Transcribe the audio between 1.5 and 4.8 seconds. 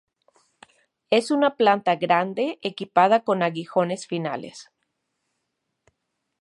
planta grande equipada con aguijones finales.